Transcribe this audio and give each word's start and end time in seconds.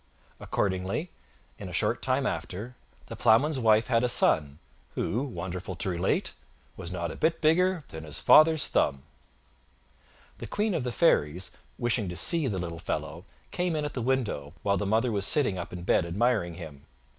Accordingly, 0.39 1.11
in 1.59 1.69
a 1.69 1.73
short 1.73 2.01
time 2.01 2.25
after, 2.25 2.75
the 3.05 3.15
Ploughman's 3.15 3.59
wife 3.59 3.85
had 3.85 4.03
a 4.03 4.09
son, 4.09 4.57
who, 4.95 5.21
wonderful 5.27 5.75
to 5.75 5.89
relate! 5.89 6.33
was 6.75 6.91
not 6.91 7.11
a 7.11 7.15
bit 7.15 7.39
bigger 7.39 7.83
than 7.89 8.03
his 8.03 8.17
father's 8.19 8.65
thumb. 8.65 9.03
The 10.39 10.47
Queen 10.47 10.73
of 10.73 10.83
the 10.83 10.91
fairies, 10.91 11.51
wishing 11.77 12.09
to 12.09 12.15
see 12.15 12.47
the 12.47 12.57
little 12.57 12.79
fellow, 12.79 13.25
came 13.51 13.75
in 13.75 13.85
at 13.85 13.93
the 13.93 14.01
window, 14.01 14.53
while 14.63 14.77
the 14.77 14.87
mother 14.87 15.11
was 15.11 15.27
sitting 15.27 15.59
up 15.59 15.71
in 15.71 15.83
bed 15.83 16.03
admiring 16.07 16.55
him. 16.55 16.85